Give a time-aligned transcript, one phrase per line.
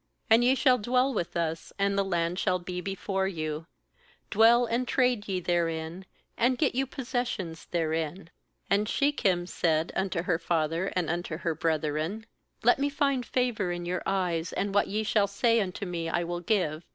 [0.31, 3.67] 10And ye shall dwell with us; and the land shall be before you;
[4.31, 8.31] dwell and trade ye therein, and get you possessions therein.'
[8.71, 12.25] uAnd She chem said unto her father and unto her brethren:'
[12.63, 16.23] Let me find favour in your eyes, and what ye shall say unto me I
[16.23, 16.83] will give.